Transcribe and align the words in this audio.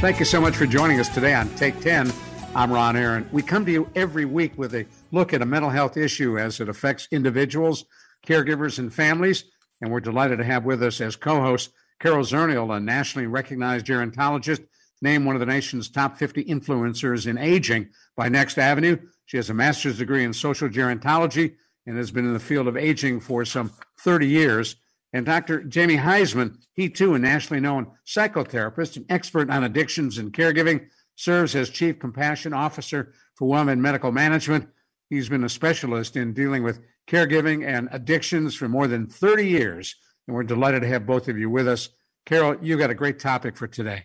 Thank 0.00 0.18
you 0.18 0.26
so 0.26 0.42
much 0.42 0.54
for 0.54 0.66
joining 0.66 1.00
us 1.00 1.08
today 1.08 1.32
on 1.32 1.48
Take 1.56 1.80
10. 1.80 2.12
I'm 2.54 2.70
Ron 2.70 2.96
Aaron. 2.96 3.26
We 3.32 3.42
come 3.42 3.64
to 3.64 3.72
you 3.72 3.90
every 3.94 4.26
week 4.26 4.56
with 4.58 4.74
a 4.74 4.84
look 5.10 5.32
at 5.32 5.40
a 5.40 5.46
mental 5.46 5.70
health 5.70 5.96
issue 5.96 6.38
as 6.38 6.60
it 6.60 6.68
affects 6.68 7.08
individuals, 7.10 7.86
caregivers, 8.24 8.78
and 8.78 8.92
families. 8.92 9.44
And 9.80 9.90
we're 9.90 10.00
delighted 10.00 10.36
to 10.36 10.44
have 10.44 10.66
with 10.66 10.82
us 10.82 11.00
as 11.00 11.16
co 11.16 11.40
host 11.40 11.70
Carol 11.98 12.24
Zernial, 12.24 12.76
a 12.76 12.78
nationally 12.78 13.26
recognized 13.26 13.86
gerontologist, 13.86 14.66
named 15.00 15.24
one 15.24 15.34
of 15.34 15.40
the 15.40 15.46
nation's 15.46 15.88
top 15.88 16.18
50 16.18 16.44
influencers 16.44 17.26
in 17.26 17.38
aging 17.38 17.88
by 18.16 18.28
Next 18.28 18.58
Avenue. 18.58 18.98
She 19.24 19.38
has 19.38 19.48
a 19.48 19.54
master's 19.54 19.96
degree 19.96 20.24
in 20.24 20.34
social 20.34 20.68
gerontology 20.68 21.54
and 21.86 21.96
has 21.96 22.10
been 22.10 22.26
in 22.26 22.34
the 22.34 22.38
field 22.38 22.68
of 22.68 22.76
aging 22.76 23.20
for 23.20 23.46
some 23.46 23.72
30 24.00 24.26
years. 24.26 24.76
And 25.16 25.24
Dr. 25.24 25.62
Jamie 25.62 25.96
Huysman, 25.96 26.58
he 26.74 26.90
too, 26.90 27.14
a 27.14 27.18
nationally 27.18 27.58
known 27.58 27.86
psychotherapist 28.06 28.98
and 28.98 29.06
expert 29.08 29.48
on 29.48 29.64
addictions 29.64 30.18
and 30.18 30.30
caregiving, 30.30 30.88
serves 31.14 31.56
as 31.56 31.70
Chief 31.70 31.98
Compassion 31.98 32.52
Officer 32.52 33.14
for 33.34 33.48
WellMed 33.48 33.78
Medical 33.78 34.12
Management. 34.12 34.68
He's 35.08 35.30
been 35.30 35.44
a 35.44 35.48
specialist 35.48 36.16
in 36.16 36.34
dealing 36.34 36.62
with 36.62 36.82
caregiving 37.08 37.66
and 37.66 37.88
addictions 37.92 38.54
for 38.54 38.68
more 38.68 38.86
than 38.86 39.06
30 39.06 39.48
years. 39.48 39.96
And 40.28 40.36
we're 40.36 40.42
delighted 40.42 40.82
to 40.82 40.88
have 40.88 41.06
both 41.06 41.28
of 41.28 41.38
you 41.38 41.48
with 41.48 41.66
us. 41.66 41.88
Carol, 42.26 42.58
you 42.60 42.76
got 42.76 42.90
a 42.90 42.94
great 42.94 43.18
topic 43.18 43.56
for 43.56 43.66
today. 43.66 44.04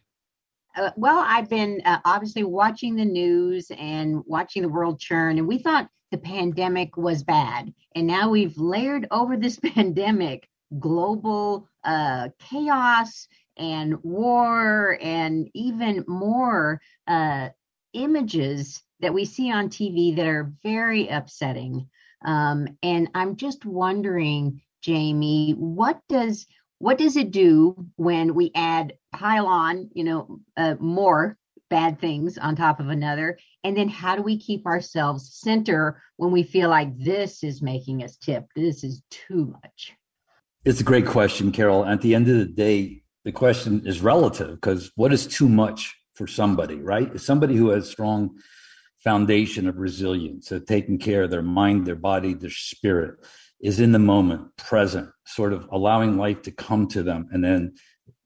Uh, 0.77 0.91
well, 0.95 1.25
I've 1.27 1.49
been 1.49 1.81
uh, 1.83 1.99
obviously 2.05 2.45
watching 2.45 2.95
the 2.95 3.03
news 3.03 3.69
and 3.77 4.23
watching 4.27 4.61
the 4.61 4.69
world 4.69 4.97
churn, 4.97 5.39
and 5.39 5.45
we 5.45 5.57
thought 5.57 5.89
the 6.11 6.17
pandemic 6.17 6.95
was 6.95 7.21
bad. 7.21 7.73
And 7.97 8.07
now 8.07 8.29
we've 8.29 8.57
layered 8.57 9.09
over 9.11 9.35
this 9.35 9.59
pandemic 9.75 10.47
global 10.79 11.67
uh, 11.83 12.29
chaos 12.39 13.27
and 13.57 14.01
war 14.03 14.97
and 15.01 15.49
even 15.53 16.03
more 16.07 16.81
uh, 17.07 17.49
images 17.93 18.81
that 18.99 19.13
we 19.13 19.25
see 19.25 19.51
on 19.51 19.69
TV 19.69 20.15
that 20.15 20.27
are 20.27 20.53
very 20.63 21.07
upsetting. 21.07 21.87
Um, 22.23 22.67
and 22.83 23.09
I'm 23.15 23.35
just 23.35 23.65
wondering, 23.65 24.61
Jamie, 24.81 25.51
what 25.51 25.99
does 26.07 26.45
what 26.79 26.97
does 26.97 27.15
it 27.15 27.29
do 27.29 27.85
when 27.95 28.33
we 28.33 28.51
add 28.55 28.93
pile 29.13 29.45
on, 29.45 29.91
you 29.93 30.03
know, 30.03 30.39
uh, 30.57 30.73
more 30.79 31.37
bad 31.69 31.99
things 31.99 32.39
on 32.39 32.55
top 32.55 32.79
of 32.79 32.89
another? 32.89 33.37
And 33.63 33.77
then 33.77 33.87
how 33.87 34.15
do 34.15 34.23
we 34.23 34.39
keep 34.39 34.65
ourselves 34.65 35.35
center 35.35 36.01
when 36.17 36.31
we 36.31 36.41
feel 36.41 36.69
like 36.69 36.97
this 36.97 37.43
is 37.43 37.61
making 37.61 38.03
us 38.03 38.17
tip? 38.17 38.47
This 38.55 38.83
is 38.83 39.03
too 39.11 39.55
much. 39.61 39.93
It's 40.63 40.79
a 40.79 40.83
great 40.83 41.07
question, 41.07 41.51
Carol. 41.51 41.85
At 41.85 42.01
the 42.01 42.13
end 42.13 42.27
of 42.27 42.37
the 42.37 42.45
day, 42.45 43.01
the 43.25 43.31
question 43.31 43.81
is 43.87 44.01
relative 44.01 44.51
because 44.51 44.91
what 44.95 45.11
is 45.11 45.25
too 45.25 45.49
much 45.49 45.95
for 46.13 46.27
somebody, 46.27 46.75
right? 46.75 47.19
Somebody 47.19 47.55
who 47.55 47.69
has 47.69 47.89
strong 47.89 48.37
foundation 49.03 49.67
of 49.67 49.77
resilience, 49.77 50.51
of 50.51 50.67
taking 50.67 50.99
care 50.99 51.23
of 51.23 51.31
their 51.31 51.41
mind, 51.41 51.87
their 51.87 51.95
body, 51.95 52.35
their 52.35 52.51
spirit, 52.51 53.15
is 53.59 53.79
in 53.79 53.91
the 53.91 53.97
moment, 53.97 54.55
present, 54.55 55.09
sort 55.25 55.51
of 55.51 55.67
allowing 55.71 56.19
life 56.19 56.43
to 56.43 56.51
come 56.51 56.87
to 56.89 57.01
them, 57.01 57.27
and 57.31 57.43
then 57.43 57.73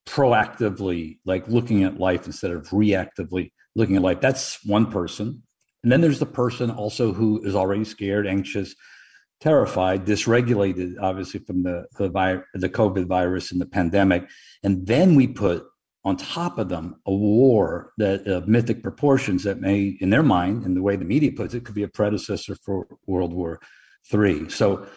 proactively, 0.05 1.19
like 1.23 1.47
looking 1.47 1.83
at 1.85 2.01
life 2.01 2.25
instead 2.25 2.51
of 2.51 2.67
reactively 2.67 3.53
looking 3.77 3.95
at 3.95 4.01
life. 4.01 4.19
That's 4.19 4.59
one 4.65 4.91
person. 4.91 5.41
And 5.83 5.91
then 5.91 6.01
there's 6.01 6.19
the 6.19 6.25
person 6.25 6.69
also 6.69 7.13
who 7.13 7.41
is 7.45 7.55
already 7.55 7.85
scared, 7.85 8.27
anxious, 8.27 8.75
terrified, 9.41 10.05
dysregulated, 10.05 10.95
obviously 11.01 11.39
from 11.39 11.63
the 11.63 11.85
the, 11.97 12.09
vi- 12.09 12.41
the 12.53 12.69
COVID 12.69 13.05
virus 13.05 13.51
and 13.51 13.61
the 13.61 13.65
pandemic, 13.65 14.27
and 14.63 14.87
then 14.87 15.15
we 15.15 15.27
put 15.27 15.65
on 16.03 16.15
top 16.17 16.59
of 16.59 16.69
them 16.69 16.95
a 17.07 17.13
war 17.13 17.91
that 17.97 18.27
of 18.27 18.47
mythic 18.47 18.83
proportions 18.83 19.43
that 19.43 19.59
may, 19.59 19.97
in 19.99 20.11
their 20.11 20.23
mind, 20.23 20.63
in 20.63 20.75
the 20.75 20.81
way 20.81 20.95
the 20.95 21.05
media 21.05 21.31
puts 21.31 21.53
it, 21.53 21.65
could 21.65 21.75
be 21.75 21.83
a 21.83 21.87
predecessor 21.87 22.55
for 22.63 22.87
World 23.07 23.33
War 23.33 23.59
Three. 24.09 24.49
So, 24.49 24.87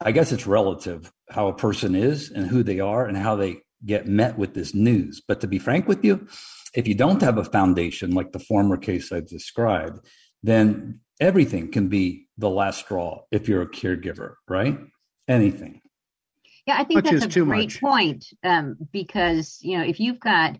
I 0.00 0.12
guess 0.12 0.32
it's 0.32 0.46
relative 0.46 1.12
how 1.30 1.48
a 1.48 1.54
person 1.54 1.94
is 1.94 2.30
and 2.30 2.46
who 2.46 2.62
they 2.62 2.80
are 2.80 3.06
and 3.06 3.16
how 3.16 3.36
they 3.36 3.60
get 3.84 4.06
met 4.06 4.38
with 4.38 4.54
this 4.54 4.74
news. 4.74 5.22
But 5.26 5.40
to 5.42 5.46
be 5.46 5.58
frank 5.58 5.86
with 5.86 6.04
you, 6.04 6.26
if 6.74 6.88
you 6.88 6.94
don't 6.94 7.22
have 7.22 7.38
a 7.38 7.44
foundation 7.44 8.10
like 8.12 8.32
the 8.32 8.38
former 8.38 8.76
case 8.76 9.12
I 9.12 9.20
described, 9.20 10.00
then 10.42 11.00
everything 11.20 11.70
can 11.70 11.88
be 11.88 12.26
the 12.38 12.50
last 12.50 12.80
straw 12.80 13.22
if 13.30 13.48
you're 13.48 13.62
a 13.62 13.68
caregiver, 13.68 14.34
right? 14.48 14.78
Anything. 15.28 15.80
Yeah, 16.66 16.76
I 16.78 16.84
think 16.84 17.04
that's 17.04 17.36
a 17.36 17.40
great 17.40 17.74
much. 17.74 17.80
point 17.80 18.26
um, 18.42 18.76
because 18.92 19.58
you 19.60 19.78
know 19.78 19.84
if 19.84 20.00
you've 20.00 20.20
got 20.20 20.56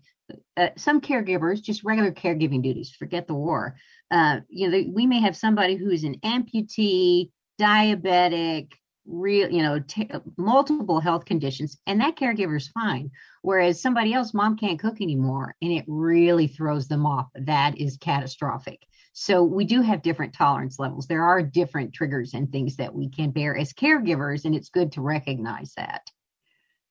uh, 0.57 0.69
some 0.77 1.01
caregivers, 1.01 1.61
just 1.61 1.83
regular 1.83 2.11
caregiving 2.11 2.61
duties, 2.61 2.91
forget 2.91 3.27
the 3.27 3.33
war. 3.33 3.75
Uh, 4.11 4.39
you 4.49 4.69
know, 4.69 4.83
we 4.93 5.05
may 5.05 5.19
have 5.19 5.35
somebody 5.35 5.75
who 5.75 5.89
is 5.89 6.03
an 6.03 6.15
amputee, 6.23 7.29
diabetic, 7.59 8.71
real, 9.07 9.49
you 9.49 9.61
know, 9.61 9.79
t- 9.79 10.09
multiple 10.37 10.99
health 10.99 11.25
conditions, 11.25 11.77
and 11.87 12.01
that 12.01 12.15
caregiver 12.15 12.57
is 12.57 12.67
fine. 12.69 13.11
Whereas 13.41 13.81
somebody 13.81 14.13
else, 14.13 14.33
mom 14.33 14.57
can't 14.57 14.79
cook 14.79 15.01
anymore, 15.01 15.55
and 15.61 15.71
it 15.71 15.85
really 15.87 16.47
throws 16.47 16.87
them 16.87 17.05
off. 17.05 17.27
That 17.35 17.79
is 17.79 17.97
catastrophic. 17.97 18.79
So 19.17 19.43
we 19.43 19.63
do 19.63 19.81
have 19.81 20.01
different 20.01 20.33
tolerance 20.33 20.77
levels. 20.77 21.07
There 21.07 21.23
are 21.23 21.41
different 21.41 21.93
triggers 21.93 22.33
and 22.33 22.51
things 22.51 22.75
that 22.75 22.93
we 22.93 23.07
can 23.07 23.31
bear 23.31 23.55
as 23.55 23.71
caregivers, 23.71 24.43
and 24.43 24.53
it's 24.53 24.67
good 24.67 24.91
to 24.91 25.01
recognize 25.01 25.71
that. 25.77 26.01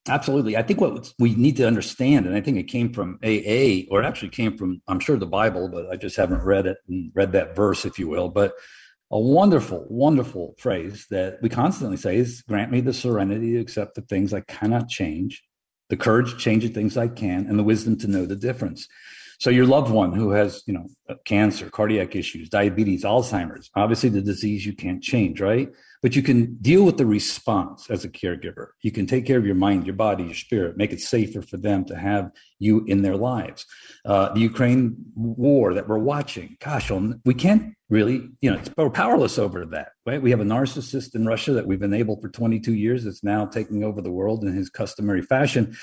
Absolutely. 0.08 0.56
I 0.56 0.62
think 0.62 0.80
what 0.80 1.12
we 1.18 1.34
need 1.34 1.58
to 1.58 1.66
understand, 1.66 2.24
and 2.24 2.34
I 2.34 2.40
think 2.40 2.56
it 2.56 2.62
came 2.62 2.94
from 2.94 3.18
AA, 3.22 3.84
or 3.90 4.02
actually 4.02 4.30
came 4.30 4.56
from, 4.56 4.80
I'm 4.88 5.00
sure, 5.00 5.18
the 5.18 5.26
Bible, 5.26 5.68
but 5.68 5.90
I 5.90 5.96
just 5.96 6.16
haven't 6.16 6.42
read 6.42 6.64
it 6.64 6.78
and 6.88 7.12
read 7.14 7.32
that 7.32 7.54
verse, 7.54 7.84
if 7.84 7.98
you 7.98 8.08
will. 8.08 8.30
But 8.30 8.54
a 9.10 9.20
wonderful, 9.20 9.84
wonderful 9.90 10.54
phrase 10.56 11.06
that 11.10 11.42
we 11.42 11.50
constantly 11.50 11.98
say 11.98 12.16
is 12.16 12.40
grant 12.40 12.72
me 12.72 12.80
the 12.80 12.94
serenity 12.94 13.52
to 13.52 13.60
accept 13.60 13.96
the 13.96 14.00
things 14.00 14.32
I 14.32 14.40
cannot 14.40 14.88
change, 14.88 15.44
the 15.90 15.96
courage 15.98 16.30
to 16.30 16.38
change 16.38 16.62
the 16.62 16.70
things 16.70 16.96
I 16.96 17.08
can, 17.08 17.46
and 17.46 17.58
the 17.58 17.64
wisdom 17.64 17.98
to 17.98 18.08
know 18.08 18.24
the 18.24 18.34
difference. 18.34 18.88
So 19.38 19.50
your 19.50 19.66
loved 19.66 19.90
one 19.90 20.12
who 20.12 20.30
has, 20.30 20.62
you 20.66 20.74
know, 20.74 20.86
cancer, 21.24 21.68
cardiac 21.70 22.16
issues, 22.16 22.48
diabetes, 22.48 23.04
Alzheimer's, 23.04 23.70
obviously 23.74 24.08
the 24.08 24.22
disease 24.22 24.64
you 24.64 24.74
can't 24.74 25.02
change, 25.02 25.40
right? 25.40 25.68
But 26.02 26.14
you 26.14 26.22
can 26.22 26.56
deal 26.56 26.84
with 26.84 26.98
the 26.98 27.06
response 27.06 27.90
as 27.90 28.04
a 28.04 28.08
caregiver. 28.08 28.68
You 28.82 28.92
can 28.92 29.06
take 29.06 29.26
care 29.26 29.38
of 29.38 29.46
your 29.46 29.54
mind, 29.54 29.86
your 29.86 29.96
body, 29.96 30.24
your 30.24 30.34
spirit, 30.34 30.76
make 30.76 30.92
it 30.92 31.00
safer 31.00 31.42
for 31.42 31.56
them 31.56 31.84
to 31.86 31.96
have 31.96 32.30
you 32.58 32.84
in 32.86 33.02
their 33.02 33.16
lives. 33.16 33.66
Uh, 34.04 34.32
the 34.32 34.40
Ukraine 34.40 34.96
war 35.14 35.74
that 35.74 35.88
we're 35.88 35.98
watching, 35.98 36.56
gosh, 36.60 36.90
we 37.24 37.34
can't 37.34 37.74
really, 37.88 38.28
you 38.40 38.50
know, 38.50 38.60
we're 38.76 38.90
powerless 38.90 39.38
over 39.38 39.64
that, 39.66 39.92
right? 40.06 40.20
We 40.20 40.30
have 40.30 40.40
a 40.40 40.44
narcissist 40.44 41.14
in 41.14 41.26
Russia 41.26 41.52
that 41.52 41.66
we've 41.66 41.82
enabled 41.82 42.20
for 42.22 42.28
22 42.28 42.74
years 42.74 43.04
that's 43.04 43.24
now 43.24 43.46
taking 43.46 43.84
over 43.84 44.00
the 44.00 44.10
world 44.10 44.44
in 44.44 44.54
his 44.54 44.70
customary 44.70 45.22
fashion. 45.22 45.76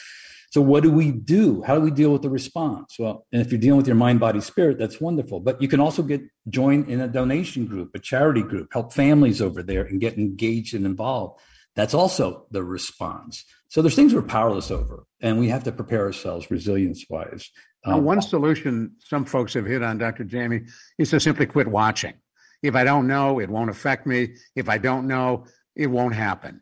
So 0.51 0.61
what 0.61 0.83
do 0.83 0.91
we 0.91 1.11
do? 1.11 1.61
How 1.61 1.75
do 1.75 1.81
we 1.81 1.91
deal 1.91 2.11
with 2.11 2.23
the 2.23 2.29
response? 2.29 2.97
Well, 2.99 3.25
and 3.31 3.41
if 3.41 3.51
you're 3.51 3.61
dealing 3.61 3.77
with 3.77 3.87
your 3.87 3.95
mind, 3.95 4.19
body, 4.19 4.41
spirit, 4.41 4.77
that's 4.77 4.99
wonderful. 4.99 5.39
But 5.39 5.61
you 5.61 5.69
can 5.69 5.79
also 5.79 6.03
get 6.03 6.21
joined 6.49 6.89
in 6.89 6.99
a 6.99 7.07
donation 7.07 7.65
group, 7.65 7.91
a 7.95 7.99
charity 7.99 8.43
group, 8.43 8.67
help 8.73 8.91
families 8.91 9.41
over 9.41 9.63
there 9.63 9.85
and 9.85 10.01
get 10.01 10.17
engaged 10.17 10.73
and 10.73 10.85
involved. 10.85 11.39
That's 11.75 11.93
also 11.93 12.47
the 12.51 12.65
response. 12.65 13.45
So 13.69 13.81
there's 13.81 13.95
things 13.95 14.13
we're 14.13 14.23
powerless 14.23 14.71
over, 14.71 15.05
and 15.21 15.39
we 15.39 15.47
have 15.47 15.63
to 15.63 15.71
prepare 15.71 16.03
ourselves 16.03 16.51
resilience 16.51 17.05
wise. 17.09 17.49
Um, 17.85 18.03
one 18.03 18.21
solution 18.21 18.97
some 18.99 19.23
folks 19.23 19.53
have 19.53 19.65
hit 19.65 19.81
on, 19.81 19.97
Dr. 19.97 20.25
Jamie, 20.25 20.63
is 20.97 21.11
to 21.11 21.21
simply 21.21 21.45
quit 21.45 21.67
watching. 21.67 22.15
If 22.61 22.75
I 22.75 22.83
don't 22.83 23.07
know, 23.07 23.39
it 23.39 23.49
won't 23.49 23.69
affect 23.69 24.05
me. 24.05 24.35
If 24.53 24.67
I 24.67 24.79
don't 24.79 25.07
know, 25.07 25.45
it 25.77 25.87
won't 25.87 26.13
happen. 26.13 26.61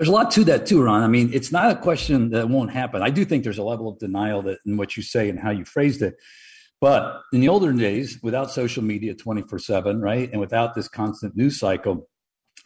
There's 0.00 0.08
a 0.08 0.12
lot 0.12 0.30
to 0.30 0.44
that 0.44 0.64
too, 0.64 0.82
Ron. 0.82 1.02
I 1.02 1.08
mean, 1.08 1.28
it's 1.34 1.52
not 1.52 1.70
a 1.70 1.76
question 1.76 2.30
that 2.30 2.48
won't 2.48 2.70
happen. 2.70 3.02
I 3.02 3.10
do 3.10 3.22
think 3.22 3.44
there's 3.44 3.58
a 3.58 3.62
level 3.62 3.86
of 3.86 3.98
denial 3.98 4.40
that 4.44 4.56
in 4.64 4.78
what 4.78 4.96
you 4.96 5.02
say 5.02 5.28
and 5.28 5.38
how 5.38 5.50
you 5.50 5.66
phrased 5.66 6.00
it. 6.00 6.14
But 6.80 7.20
in 7.34 7.42
the 7.42 7.50
older 7.50 7.70
days, 7.70 8.18
without 8.22 8.50
social 8.50 8.82
media 8.82 9.14
24 9.14 9.58
7, 9.58 10.00
right, 10.00 10.30
and 10.32 10.40
without 10.40 10.74
this 10.74 10.88
constant 10.88 11.36
news 11.36 11.58
cycle, 11.58 12.08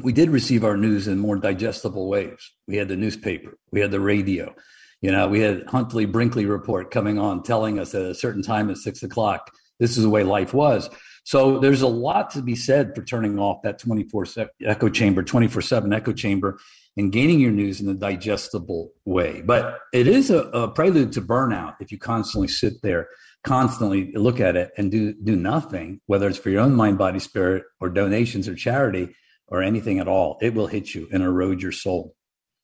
we 0.00 0.12
did 0.12 0.30
receive 0.30 0.62
our 0.62 0.76
news 0.76 1.08
in 1.08 1.18
more 1.18 1.34
digestible 1.34 2.08
ways. 2.08 2.38
We 2.68 2.76
had 2.76 2.86
the 2.86 2.94
newspaper, 2.94 3.58
we 3.72 3.80
had 3.80 3.90
the 3.90 3.98
radio, 3.98 4.54
you 5.00 5.10
know, 5.10 5.26
we 5.26 5.40
had 5.40 5.64
Huntley 5.66 6.06
Brinkley 6.06 6.46
report 6.46 6.92
coming 6.92 7.18
on 7.18 7.42
telling 7.42 7.80
us 7.80 7.96
at 7.96 8.02
a 8.02 8.14
certain 8.14 8.42
time 8.42 8.70
at 8.70 8.76
six 8.76 9.02
o'clock, 9.02 9.50
this 9.80 9.96
is 9.96 10.04
the 10.04 10.08
way 10.08 10.22
life 10.22 10.54
was. 10.54 10.88
So 11.24 11.58
there's 11.58 11.82
a 11.82 11.88
lot 11.88 12.30
to 12.30 12.42
be 12.42 12.54
said 12.54 12.94
for 12.94 13.02
turning 13.02 13.40
off 13.40 13.62
that 13.64 13.80
24 13.80 14.26
echo 14.64 14.88
chamber, 14.88 15.24
24 15.24 15.62
7 15.62 15.92
echo 15.92 16.12
chamber 16.12 16.60
and 16.96 17.12
gaining 17.12 17.40
your 17.40 17.50
news 17.50 17.80
in 17.80 17.88
a 17.88 17.94
digestible 17.94 18.92
way. 19.04 19.42
But 19.42 19.80
it 19.92 20.06
is 20.06 20.30
a, 20.30 20.44
a, 20.50 20.68
prelude 20.68 21.12
to 21.12 21.22
burnout 21.22 21.74
if 21.80 21.90
you 21.90 21.98
constantly 21.98 22.48
sit 22.48 22.82
there, 22.82 23.08
constantly 23.42 24.12
look 24.12 24.40
at 24.40 24.56
it 24.56 24.70
and 24.76 24.90
do 24.90 25.12
do 25.12 25.36
nothing, 25.36 26.00
whether 26.06 26.28
it's 26.28 26.38
for 26.38 26.50
your 26.50 26.62
own 26.62 26.74
mind, 26.74 26.98
body, 26.98 27.18
spirit, 27.18 27.64
or 27.80 27.88
donations 27.88 28.48
or 28.48 28.54
charity 28.54 29.14
or 29.48 29.62
anything 29.62 29.98
at 29.98 30.08
all. 30.08 30.38
It 30.40 30.54
will 30.54 30.68
hit 30.68 30.94
you 30.94 31.08
and 31.12 31.22
erode 31.22 31.60
your 31.60 31.72
soul. 31.72 32.14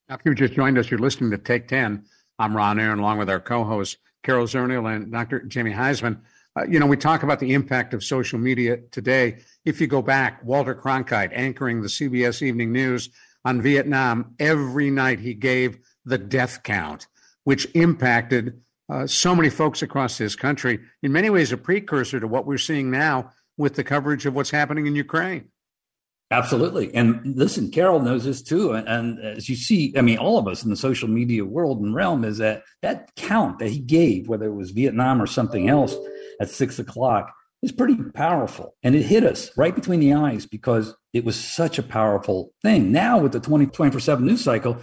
Now, 0.09 0.15
if 0.15 0.21
you 0.25 0.33
just 0.33 0.53
joined 0.53 0.77
us, 0.77 0.89
you're 0.89 0.99
listening 0.99 1.31
to 1.31 1.37
Take 1.37 1.67
10. 1.67 2.05
I'm 2.39 2.55
Ron 2.57 2.79
Aaron, 2.79 2.99
along 2.99 3.19
with 3.19 3.29
our 3.29 3.39
co-hosts, 3.39 3.97
Carol 4.23 4.47
Zernial 4.47 4.93
and 4.93 5.11
Dr. 5.11 5.43
Jamie 5.43 5.73
Huysman. 5.73 6.19
Uh, 6.57 6.65
you 6.67 6.79
know, 6.79 6.85
we 6.85 6.97
talk 6.97 7.23
about 7.23 7.39
the 7.39 7.53
impact 7.53 7.93
of 7.93 8.03
social 8.03 8.37
media 8.37 8.77
today. 8.91 9.37
If 9.63 9.79
you 9.79 9.87
go 9.87 10.01
back, 10.01 10.43
Walter 10.43 10.75
Cronkite 10.75 11.31
anchoring 11.33 11.81
the 11.81 11.87
CBS 11.87 12.41
Evening 12.41 12.73
News 12.73 13.09
on 13.45 13.61
Vietnam, 13.61 14.35
every 14.39 14.89
night 14.89 15.19
he 15.19 15.33
gave 15.33 15.79
the 16.05 16.17
death 16.17 16.63
count, 16.63 17.07
which 17.43 17.67
impacted 17.73 18.61
uh, 18.89 19.07
so 19.07 19.35
many 19.35 19.49
folks 19.49 19.81
across 19.81 20.17
this 20.17 20.35
country. 20.35 20.79
In 21.01 21.11
many 21.11 21.29
ways, 21.29 21.51
a 21.51 21.57
precursor 21.57 22.19
to 22.19 22.27
what 22.27 22.45
we're 22.45 22.57
seeing 22.57 22.91
now 22.91 23.31
with 23.57 23.75
the 23.75 23.83
coverage 23.83 24.25
of 24.25 24.35
what's 24.35 24.51
happening 24.51 24.87
in 24.87 24.95
Ukraine. 24.95 25.49
Absolutely. 26.31 26.93
And 26.95 27.35
listen, 27.35 27.71
Carol 27.71 27.99
knows 27.99 28.23
this 28.23 28.41
too. 28.41 28.71
And, 28.71 28.87
and, 28.87 29.19
as 29.19 29.49
you 29.49 29.55
see, 29.57 29.93
I 29.97 30.01
mean, 30.01 30.17
all 30.17 30.37
of 30.37 30.47
us 30.47 30.63
in 30.63 30.69
the 30.69 30.77
social 30.77 31.09
media 31.09 31.43
world 31.43 31.81
and 31.81 31.93
realm 31.93 32.23
is 32.23 32.37
that 32.37 32.63
that 32.81 33.13
count 33.17 33.59
that 33.59 33.69
he 33.69 33.79
gave, 33.79 34.29
whether 34.29 34.45
it 34.45 34.55
was 34.55 34.71
Vietnam 34.71 35.21
or 35.21 35.27
something 35.27 35.67
else 35.67 35.93
at 36.39 36.49
six 36.49 36.79
o'clock, 36.79 37.33
is 37.61 37.73
pretty 37.73 37.97
powerful. 38.13 38.75
And 38.81 38.95
it 38.95 39.03
hit 39.03 39.25
us 39.25 39.55
right 39.57 39.75
between 39.75 39.99
the 39.99 40.13
eyes 40.13 40.45
because 40.45 40.95
it 41.13 41.25
was 41.25 41.39
such 41.39 41.77
a 41.77 41.83
powerful 41.83 42.53
thing. 42.61 42.91
Now, 42.91 43.19
with 43.19 43.31
the 43.33 43.39
20, 43.39 43.67
24 43.67 43.99
7 43.99 44.25
news 44.25 44.43
cycle, 44.43 44.77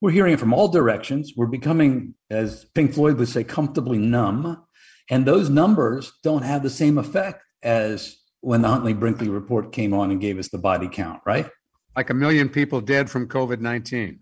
we're 0.00 0.10
hearing 0.10 0.34
it 0.34 0.40
from 0.40 0.52
all 0.52 0.68
directions. 0.68 1.32
We're 1.36 1.46
becoming, 1.46 2.14
as 2.30 2.64
Pink 2.74 2.94
Floyd 2.94 3.18
would 3.18 3.28
say, 3.28 3.44
comfortably 3.44 3.98
numb. 3.98 4.62
And 5.10 5.26
those 5.26 5.48
numbers 5.48 6.12
don't 6.22 6.42
have 6.42 6.62
the 6.62 6.70
same 6.70 6.98
effect 6.98 7.42
as 7.62 8.16
when 8.40 8.62
the 8.62 8.68
Huntley 8.68 8.94
Brinkley 8.94 9.28
report 9.28 9.72
came 9.72 9.94
on 9.94 10.10
and 10.10 10.20
gave 10.20 10.38
us 10.38 10.48
the 10.48 10.58
body 10.58 10.88
count, 10.88 11.20
right? 11.24 11.48
Like 11.96 12.10
a 12.10 12.14
million 12.14 12.48
people 12.48 12.80
dead 12.80 13.10
from 13.10 13.28
COVID 13.28 13.60
19. 13.60 14.20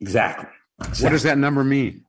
Exactly. 0.00 0.48
exactly. 0.80 1.04
What 1.04 1.10
does 1.10 1.22
that 1.22 1.38
number 1.38 1.64
mean? 1.64 2.04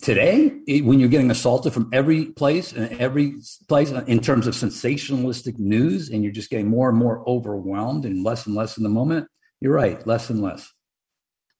Today 0.00 0.48
when 0.80 0.98
you're 0.98 1.08
getting 1.08 1.30
assaulted 1.30 1.72
from 1.72 1.90
every 1.92 2.26
place 2.26 2.72
and 2.72 2.98
every 3.00 3.34
place 3.68 3.90
in 3.90 4.20
terms 4.20 4.46
of 4.46 4.54
sensationalistic 4.54 5.58
news 5.58 6.08
and 6.08 6.22
you're 6.22 6.32
just 6.32 6.50
getting 6.50 6.68
more 6.68 6.88
and 6.88 6.98
more 6.98 7.22
overwhelmed 7.28 8.04
and 8.04 8.24
less 8.24 8.46
and 8.46 8.54
less 8.54 8.78
in 8.78 8.82
the 8.82 8.88
moment 8.88 9.28
you're 9.60 9.74
right 9.74 10.04
less 10.06 10.30
and 10.30 10.40
less. 10.40 10.72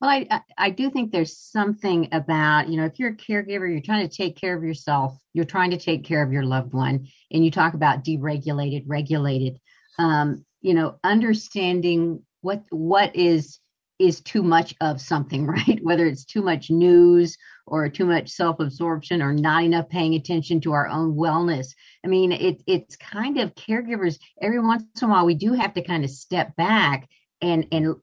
Well 0.01 0.11
i 0.11 0.41
i 0.59 0.71
do 0.71 0.91
think 0.91 1.13
there's 1.13 1.39
something 1.39 2.09
about 2.11 2.69
you 2.69 2.77
know 2.77 2.87
if 2.87 2.99
you're 2.99 3.11
a 3.11 3.17
caregiver 3.17 3.71
you're 3.71 3.81
trying 3.81 4.09
to 4.09 4.17
take 4.17 4.37
care 4.37 4.57
of 4.57 4.65
yourself 4.65 5.17
you're 5.35 5.45
trying 5.45 5.71
to 5.71 5.77
take 5.77 6.05
care 6.05 6.23
of 6.23 6.33
your 6.33 6.45
loved 6.45 6.73
one 6.73 7.07
and 7.31 7.45
you 7.45 7.51
talk 7.51 7.75
about 7.75 8.03
deregulated 8.03 8.85
regulated 8.87 9.61
um, 9.99 10.45
you 10.61 10.75
know 10.75 10.99
understanding 11.05 12.23
what 12.41 12.65
what 12.71 13.15
is 13.15 13.61
is 13.99 14.21
too 14.21 14.43
much 14.43 14.75
of 14.81 15.01
something, 15.01 15.47
right? 15.47 15.81
Whether 15.83 16.07
it's 16.07 16.25
too 16.25 16.43
much 16.43 16.71
news 16.71 17.37
or 17.67 17.89
too 17.89 18.05
much 18.05 18.29
self-absorption 18.31 19.23
or 19.23 19.33
not 19.33 19.65
enough 19.65 19.89
paying 19.89 20.15
attention 20.15 20.61
to 20.63 20.73
our 20.73 20.89
own 20.89 21.15
wellness. 21.15 21.69
I 22.05 22.09
mean, 22.09 22.33
it, 22.33 22.63
it's 22.67 22.97
kind 22.97 23.39
of 23.39 23.55
caregivers. 23.55 24.19
Every 24.41 24.61
once 24.61 24.85
in 25.01 25.09
a 25.09 25.13
while, 25.13 25.27
we 25.27 25.35
do 25.35 25.53
have 25.53 25.75
to 25.75 25.83
kind 25.83 26.05
of 26.05 26.11
step 26.11 26.57
back 26.57 27.09
and 27.41 27.67
and 27.73 27.97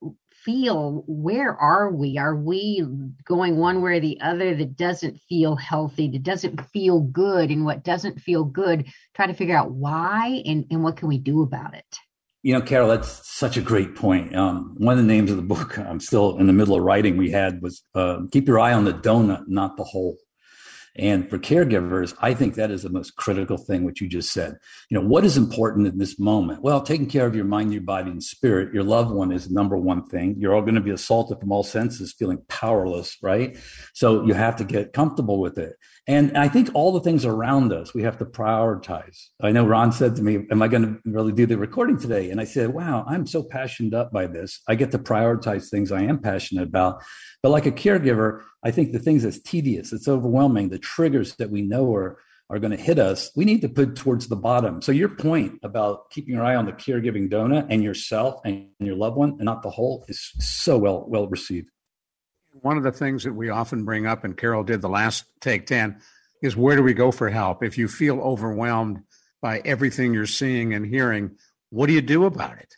feel 0.44 1.04
where 1.08 1.54
are 1.54 1.92
we? 1.92 2.18
Are 2.18 2.36
we 2.36 2.86
going 3.26 3.58
one 3.58 3.82
way 3.82 3.98
or 3.98 4.00
the 4.00 4.20
other 4.22 4.56
that 4.56 4.78
doesn't 4.78 5.20
feel 5.28 5.56
healthy, 5.56 6.10
that 6.10 6.24
doesn't 6.24 6.62
feel 6.72 7.02
good, 7.02 7.52
and 7.52 7.66
what 7.66 7.84
doesn't 7.84 8.22
feel 8.22 8.44
good? 8.44 8.88
Try 9.14 9.28
to 9.28 9.34
figure 9.34 9.58
out 9.58 9.72
why 9.72 10.42
and 10.46 10.66
and 10.72 10.84
what 10.84 10.98
can 10.98 11.08
we 11.08 11.18
do 11.18 11.42
about 11.42 11.74
it. 11.76 11.98
You 12.42 12.54
know, 12.54 12.62
Carol, 12.62 12.88
that's 12.88 13.30
such 13.30 13.58
a 13.58 13.62
great 13.62 13.96
point. 13.96 14.36
Um, 14.36 14.76
one 14.78 14.98
of 14.98 15.06
the 15.06 15.12
names 15.14 15.30
of 15.30 15.38
the 15.38 15.44
book 15.44 15.78
I'm 15.80 16.00
still 16.00 16.38
in 16.38 16.48
the 16.48 16.54
middle 16.54 16.76
of 16.76 16.84
writing 16.84 17.18
we 17.18 17.32
had 17.32 17.62
was 17.62 17.84
uh, 17.96 18.20
Keep 18.32 18.48
Your 18.48 18.60
Eye 18.60 18.74
on 18.74 18.86
the 18.86 18.94
Donut, 18.94 19.44
Not 19.48 19.78
the 19.78 19.84
Hole. 19.84 20.18
And 20.96 21.30
for 21.30 21.38
caregivers, 21.38 22.14
I 22.20 22.34
think 22.34 22.56
that 22.56 22.72
is 22.72 22.84
the 22.84 22.90
most 22.90 23.16
critical 23.16 23.58
thing, 23.58 23.86
what 23.86 24.02
you 24.02 24.08
just 24.08 24.34
said. 24.34 24.58
You 24.90 25.00
know, 25.00 25.08
what 25.08 25.24
is 25.24 25.38
important 25.38 25.88
in 25.88 25.98
this 25.98 26.20
moment? 26.20 26.62
Well, 26.62 26.82
taking 26.82 27.08
care 27.08 27.26
of 27.26 27.36
your 27.36 27.46
mind, 27.46 27.72
your 27.72 27.84
body, 27.84 28.12
and 28.12 28.24
spirit, 28.24 28.74
your 28.74 28.84
loved 28.84 29.12
one 29.12 29.32
is 29.32 29.50
number 29.50 29.78
one 29.78 30.06
thing. 30.08 30.36
You're 30.38 30.54
all 30.54 30.62
going 30.62 30.76
to 30.76 30.82
be 30.82 30.92
assaulted 30.92 31.40
from 31.40 31.52
all 31.54 31.64
senses, 31.64 32.14
feeling 32.18 32.44
powerless, 32.50 33.18
right? 33.22 33.58
So 33.94 34.26
you 34.26 34.34
have 34.34 34.58
to 34.58 34.66
get 34.66 34.92
comfortable 34.92 35.40
with 35.40 35.58
it. 35.58 35.76
And 36.10 36.36
I 36.36 36.48
think 36.48 36.72
all 36.74 36.92
the 36.92 37.02
things 37.02 37.24
around 37.24 37.72
us, 37.72 37.94
we 37.94 38.02
have 38.02 38.18
to 38.18 38.26
prioritize. 38.26 39.28
I 39.42 39.52
know 39.52 39.64
Ron 39.64 39.92
said 39.92 40.16
to 40.16 40.24
me, 40.24 40.48
Am 40.50 40.60
I 40.60 40.68
going 40.68 40.82
to 40.82 41.00
really 41.06 41.32
do 41.32 41.46
the 41.46 41.56
recording 41.56 42.00
today? 42.00 42.32
And 42.32 42.42
I 42.42 42.46
said, 42.46 42.74
Wow, 42.74 43.06
I'm 43.08 43.28
so 43.28 43.44
passionate 43.44 43.94
up 43.94 44.12
by 44.12 44.26
this. 44.26 44.60
I 44.68 44.74
get 44.74 44.90
to 44.92 44.98
prioritize 44.98 45.70
things 45.70 45.92
I 45.92 46.02
am 46.02 46.18
passionate 46.18 46.64
about. 46.64 47.04
But 47.44 47.52
like 47.52 47.68
a 47.68 47.72
caregiver, 47.72 48.42
I 48.64 48.72
think 48.72 48.92
the 48.92 48.98
things 48.98 49.22
that's 49.22 49.40
tedious, 49.40 49.94
it's 49.94 50.08
overwhelming, 50.08 50.70
the 50.70 50.80
triggers 50.80 51.36
that 51.36 51.52
we 51.52 51.62
know 51.62 51.94
are 51.94 52.18
are 52.50 52.58
going 52.58 52.76
to 52.76 52.84
hit 52.84 52.98
us, 52.98 53.30
we 53.36 53.46
need 53.46 53.62
to 53.62 53.70
put 53.70 53.96
towards 53.96 54.28
the 54.28 54.36
bottom. 54.36 54.82
So 54.82 54.92
your 54.92 55.10
point 55.10 55.60
about 55.62 56.10
keeping 56.10 56.34
your 56.34 56.44
eye 56.44 56.56
on 56.56 56.66
the 56.66 56.72
caregiving 56.72 57.30
donut 57.30 57.68
and 57.70 57.84
yourself 57.84 58.42
and 58.44 58.70
your 58.80 58.96
loved 58.96 59.18
one 59.18 59.34
and 59.34 59.44
not 59.44 59.62
the 59.62 59.70
whole 59.70 60.04
is 60.08 60.32
so 60.40 60.76
well 60.80 61.06
well 61.08 61.28
received. 61.28 61.70
One 62.62 62.78
of 62.78 62.84
the 62.84 62.92
things 62.92 63.24
that 63.24 63.34
we 63.34 63.50
often 63.50 63.86
bring 63.86 64.06
up, 64.06 64.24
and 64.24 64.38
Carol 64.38 64.64
did 64.64 64.82
the 64.82 64.90
last 64.90 65.26
take 65.42 65.66
10, 65.68 66.00
is 66.42 66.56
where 66.56 66.76
do 66.76 66.84
we 66.84 66.94
go 66.94 67.12
for 67.12 67.30
help? 67.30 67.64
If 67.64 67.78
you 67.78 67.88
feel 67.88 68.20
overwhelmed 68.20 69.02
by 69.42 69.62
everything 69.66 70.14
you're 70.14 70.26
seeing 70.26 70.74
and 70.74 70.86
hearing, 70.86 71.38
what 71.70 71.88
do 71.88 71.94
you 71.94 72.02
do 72.02 72.26
about 72.26 72.58
it? 72.58 72.76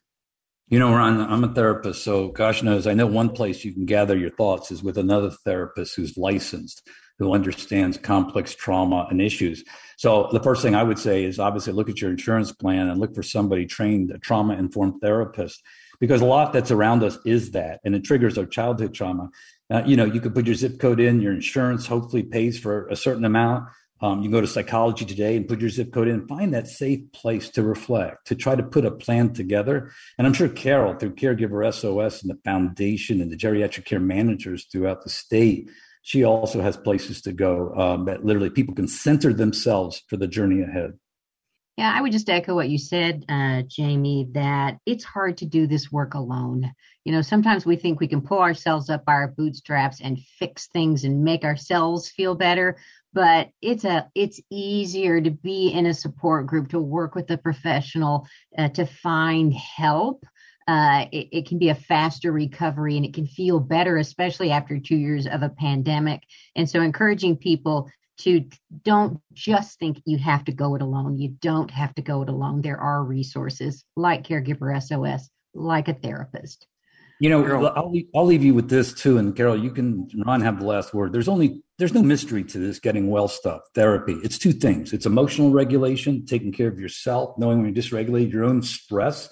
You 0.68 0.80
know, 0.80 0.94
Ron, 0.94 1.20
I'm 1.20 1.44
a 1.44 1.54
therapist, 1.54 2.04
so 2.04 2.30
gosh 2.30 2.64
knows 2.64 2.88
I 2.88 2.94
know 2.94 3.06
one 3.06 3.30
place 3.30 3.66
you 3.66 3.74
can 3.74 3.86
gather 3.86 4.18
your 4.18 4.30
thoughts 4.30 4.72
is 4.72 4.82
with 4.82 4.98
another 4.98 5.30
therapist 5.30 5.96
who's 5.96 6.18
licensed, 6.18 6.88
who 7.20 7.34
understands 7.34 7.98
complex 7.98 8.56
trauma 8.56 9.06
and 9.10 9.22
issues. 9.22 9.64
So 9.98 10.30
the 10.32 10.40
first 10.40 10.62
thing 10.62 10.74
I 10.74 10.84
would 10.84 10.98
say 10.98 11.26
is 11.26 11.40
obviously 11.40 11.74
look 11.74 11.90
at 11.90 12.02
your 12.02 12.10
insurance 12.10 12.52
plan 12.52 12.88
and 12.88 13.00
look 13.00 13.14
for 13.14 13.22
somebody 13.22 13.66
trained, 13.66 14.12
a 14.12 14.18
trauma 14.18 14.56
informed 14.56 15.02
therapist, 15.02 15.62
because 16.00 16.22
a 16.22 16.26
lot 16.26 16.54
that's 16.54 16.72
around 16.72 17.04
us 17.04 17.18
is 17.26 17.52
that, 17.52 17.80
and 17.84 17.94
it 17.94 18.04
triggers 18.04 18.38
our 18.38 18.46
childhood 18.46 18.94
trauma. 18.94 19.30
Uh, 19.72 19.84
you 19.86 19.96
know, 19.96 20.06
you 20.06 20.20
could 20.20 20.36
put 20.36 20.46
your 20.46 20.56
zip 20.56 20.80
code 20.80 21.00
in, 21.00 21.22
your 21.22 21.32
insurance 21.32 21.88
hopefully 21.88 22.24
pays 22.24 22.60
for 22.60 22.88
a 22.88 22.96
certain 22.96 23.24
amount. 23.24 23.70
Um, 24.02 24.20
you 24.20 24.24
can 24.24 24.32
go 24.32 24.42
to 24.42 24.48
psychology 24.48 25.06
today 25.06 25.38
and 25.38 25.48
put 25.48 25.62
your 25.62 25.70
zip 25.70 25.94
code 25.94 26.08
in 26.08 26.28
find 26.28 26.54
that 26.54 26.68
safe 26.68 27.00
place 27.14 27.50
to 27.52 27.64
reflect, 27.64 28.28
to 28.28 28.36
try 28.36 28.56
to 28.56 28.64
put 28.64 28.84
a 28.84 28.92
plan 28.92 29.32
together. 29.32 29.92
And 30.18 30.26
I'm 30.26 30.34
sure 30.34 30.50
Carol, 30.50 30.96
through 30.96 31.16
Caregiver 31.16 31.72
SOS 31.72 32.22
and 32.22 32.32
the 32.32 32.40
foundation 32.44 33.22
and 33.22 33.32
the 33.32 33.38
geriatric 33.38 33.86
care 33.86 34.00
managers 34.00 34.66
throughout 34.66 35.04
the 35.04 35.10
state, 35.10 35.70
she 36.02 36.24
also 36.24 36.62
has 36.62 36.78
places 36.78 37.22
to 37.22 37.32
go 37.32 37.74
um, 37.76 38.06
that 38.06 38.26
literally 38.26 38.50
people 38.50 38.74
can 38.74 38.88
center 38.88 39.34
themselves 39.34 40.02
for 40.08 40.18
the 40.18 40.28
journey 40.28 40.62
ahead. 40.62 40.94
Yeah, 41.82 41.96
I 41.98 42.02
would 42.04 42.12
just 42.12 42.30
echo 42.30 42.54
what 42.54 42.70
you 42.70 42.78
said, 42.78 43.26
uh, 43.28 43.64
Jamie, 43.64 44.28
that 44.34 44.78
it's 44.86 45.04
hard 45.04 45.38
to 45.38 45.48
do 45.48 45.66
this 45.66 45.92
work 45.92 46.14
alone. 46.14 46.72
You 47.06 47.12
know, 47.12 47.24
sometimes 47.24 47.66
we 47.66 47.76
think 47.76 48.00
we 48.00 48.08
can 48.08 48.22
pull 48.22 48.38
ourselves 48.38 48.88
up 48.92 49.04
by 49.04 49.14
our 49.14 49.30
bootstraps 49.30 50.00
and 50.00 50.20
fix 50.38 50.68
things 50.68 51.06
and 51.06 51.24
make 51.24 51.44
ourselves 51.44 52.08
feel 52.08 52.36
better 52.36 52.78
but 53.14 53.50
it's 53.62 53.84
a 53.84 54.08
it's 54.16 54.40
easier 54.50 55.20
to 55.20 55.32
be 55.32 55.70
in 55.70 55.88
a 55.88 55.94
support 55.94 56.46
group 56.48 56.70
to 56.70 56.80
work 56.80 57.16
with 57.16 57.30
a 57.32 57.38
professional 57.38 58.26
uh, 58.58 58.70
to 58.70 58.86
find 58.86 59.54
help 59.54 60.24
uh, 60.68 61.06
it, 61.12 61.28
it, 61.32 61.48
can 61.48 61.58
be 61.58 61.70
a 61.70 61.76
faster 61.76 62.32
recovery 62.32 62.96
and 62.96 63.06
it 63.06 63.14
can 63.14 63.28
feel 63.28 63.60
better 63.60 63.98
especially 63.98 64.52
after 64.52 64.80
two 64.80 64.96
years 64.96 65.28
of 65.28 65.42
a 65.42 65.50
pandemic 65.50 66.22
and 66.56 66.70
so 66.70 66.80
encouraging 66.80 67.36
people 67.36 67.90
to 68.22 68.46
don't 68.84 69.20
just 69.34 69.80
think 69.80 70.02
you 70.06 70.18
have 70.18 70.44
to 70.46 70.52
go 70.52 70.76
it 70.76 70.82
alone 70.82 71.18
you 71.18 71.30
don't 71.42 71.72
have 71.72 71.94
to 71.96 72.02
go 72.02 72.22
it 72.22 72.30
alone 72.30 72.62
there 72.62 72.80
are 72.80 73.04
resources 73.04 73.84
like 73.96 74.24
caregiver 74.24 74.72
sos 74.82 75.30
like 75.54 75.88
a 75.88 75.94
therapist 75.94 76.68
You 77.22 77.30
know, 77.30 77.44
Carol. 77.44 77.68
I'll, 77.68 77.94
I'll 78.16 78.26
leave 78.26 78.44
you 78.44 78.56
with 78.56 78.68
this 78.68 78.94
too. 78.96 79.20
And 79.20 79.36
Carol, 79.36 79.56
you 79.56 79.70
can, 79.70 80.10
Ron, 80.26 80.42
have 80.42 80.58
the 80.60 80.66
last 80.66 80.92
word. 80.92 81.14
There's 81.14 81.28
only, 81.28 81.62
there's 81.78 81.94
no 81.94 82.02
mystery 82.02 82.44
to 82.46 82.58
this 82.58 82.80
getting 82.80 83.12
well 83.12 83.28
stuff, 83.28 83.62
therapy. 83.76 84.18
It's 84.24 84.40
two 84.40 84.52
things. 84.52 84.92
It's 84.92 85.06
emotional 85.06 85.52
regulation, 85.52 86.26
taking 86.26 86.52
care 86.52 86.68
of 86.68 86.80
yourself, 86.80 87.38
knowing 87.38 87.62
when 87.62 87.76
you're 87.76 87.84
dysregulate 87.84 88.34
your 88.34 88.44
own 88.44 88.64
stress. 88.64 89.30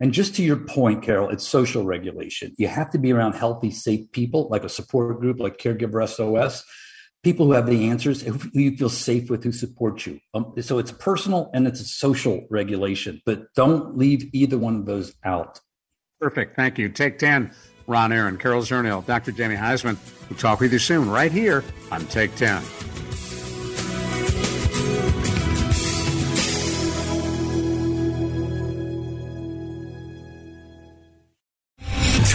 And 0.00 0.12
just 0.12 0.34
to 0.34 0.42
your 0.42 0.56
point, 0.56 1.04
Carol, 1.04 1.30
it's 1.30 1.46
social 1.46 1.84
regulation. 1.84 2.56
You 2.58 2.66
have 2.66 2.90
to 2.90 2.98
be 2.98 3.12
around 3.12 3.34
healthy, 3.34 3.70
safe 3.70 4.10
people, 4.10 4.48
like 4.50 4.64
a 4.64 4.68
support 4.68 5.20
group, 5.20 5.38
like 5.38 5.58
Caregiver 5.58 6.08
SOS, 6.08 6.64
people 7.22 7.46
who 7.46 7.52
have 7.52 7.66
the 7.66 7.88
answers, 7.88 8.22
who 8.22 8.38
you 8.52 8.76
feel 8.76 8.88
safe 8.88 9.30
with, 9.30 9.44
who 9.44 9.52
support 9.52 10.06
you. 10.06 10.20
Um, 10.34 10.54
so 10.60 10.78
it's 10.78 10.92
personal 10.92 11.50
and 11.52 11.66
it's 11.66 11.80
a 11.80 11.84
social 11.84 12.46
regulation, 12.50 13.20
but 13.26 13.52
don't 13.54 13.96
leave 13.96 14.30
either 14.32 14.58
one 14.58 14.76
of 14.76 14.86
those 14.86 15.14
out. 15.24 15.60
Perfect. 16.20 16.56
Thank 16.56 16.78
you. 16.78 16.88
Take 16.88 17.18
10. 17.18 17.52
Ron 17.86 18.12
Aaron, 18.12 18.36
Carol 18.36 18.62
Zernial, 18.62 19.04
Dr. 19.06 19.32
Jamie 19.32 19.56
Huysman. 19.56 19.96
We'll 20.28 20.38
talk 20.38 20.60
with 20.60 20.72
you 20.72 20.78
soon, 20.78 21.10
right 21.10 21.32
here 21.32 21.64
on 21.90 22.04
Take 22.06 22.34
10. 22.36 22.62